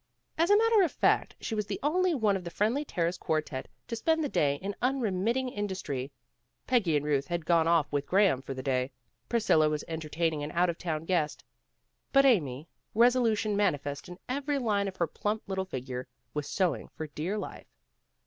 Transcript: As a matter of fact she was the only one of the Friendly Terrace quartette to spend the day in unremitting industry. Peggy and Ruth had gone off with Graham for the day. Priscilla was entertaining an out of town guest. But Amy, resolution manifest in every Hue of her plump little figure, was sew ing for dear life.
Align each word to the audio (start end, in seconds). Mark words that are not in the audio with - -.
As 0.35 0.49
a 0.49 0.57
matter 0.57 0.81
of 0.81 0.91
fact 0.91 1.35
she 1.39 1.53
was 1.53 1.67
the 1.67 1.79
only 1.83 2.15
one 2.15 2.35
of 2.35 2.43
the 2.43 2.49
Friendly 2.49 2.83
Terrace 2.83 3.19
quartette 3.19 3.67
to 3.87 3.95
spend 3.95 4.23
the 4.23 4.29
day 4.29 4.55
in 4.55 4.73
unremitting 4.81 5.49
industry. 5.49 6.11
Peggy 6.65 6.97
and 6.97 7.05
Ruth 7.05 7.27
had 7.27 7.45
gone 7.45 7.67
off 7.67 7.85
with 7.93 8.07
Graham 8.07 8.41
for 8.41 8.55
the 8.55 8.63
day. 8.63 8.91
Priscilla 9.29 9.69
was 9.69 9.83
entertaining 9.87 10.41
an 10.41 10.51
out 10.53 10.71
of 10.71 10.79
town 10.79 11.05
guest. 11.05 11.43
But 12.11 12.25
Amy, 12.25 12.67
resolution 12.95 13.55
manifest 13.55 14.09
in 14.09 14.17
every 14.27 14.57
Hue 14.57 14.87
of 14.87 14.97
her 14.97 15.05
plump 15.05 15.43
little 15.45 15.65
figure, 15.65 16.07
was 16.33 16.47
sew 16.49 16.75
ing 16.75 16.87
for 16.87 17.05
dear 17.05 17.37
life. 17.37 17.67